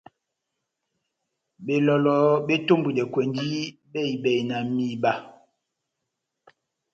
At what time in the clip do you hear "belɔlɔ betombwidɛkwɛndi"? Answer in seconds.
1.65-3.49